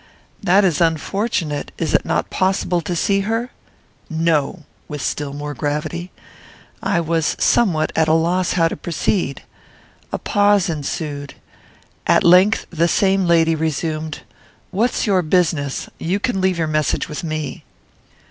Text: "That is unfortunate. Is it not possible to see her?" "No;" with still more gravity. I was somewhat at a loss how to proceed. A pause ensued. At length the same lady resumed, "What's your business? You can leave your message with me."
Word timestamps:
"That 0.41 0.65
is 0.65 0.81
unfortunate. 0.81 1.71
Is 1.77 1.93
it 1.93 2.05
not 2.05 2.31
possible 2.31 2.81
to 2.81 2.95
see 2.95 3.19
her?" 3.19 3.51
"No;" 4.09 4.63
with 4.87 4.99
still 5.03 5.31
more 5.31 5.53
gravity. 5.53 6.09
I 6.81 6.99
was 6.99 7.35
somewhat 7.37 7.91
at 7.95 8.07
a 8.07 8.13
loss 8.13 8.53
how 8.53 8.67
to 8.69 8.75
proceed. 8.75 9.43
A 10.11 10.17
pause 10.17 10.69
ensued. 10.69 11.35
At 12.07 12.23
length 12.23 12.65
the 12.71 12.87
same 12.87 13.27
lady 13.27 13.53
resumed, 13.53 14.21
"What's 14.71 15.05
your 15.05 15.21
business? 15.21 15.87
You 15.99 16.19
can 16.19 16.41
leave 16.41 16.57
your 16.57 16.65
message 16.65 17.07
with 17.07 17.23
me." 17.23 17.63